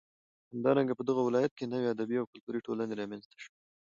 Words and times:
همدارنگه 0.51 0.93
په 0.97 1.03
دغه 1.09 1.21
ولايت 1.27 1.51
كې 1.57 1.65
نوې 1.73 1.87
ادبي 1.93 2.15
او 2.19 2.29
كلتوري 2.31 2.59
ټولنې 2.67 2.93
رامنځ 3.01 3.23
ته 3.31 3.37
شوې. 3.43 3.57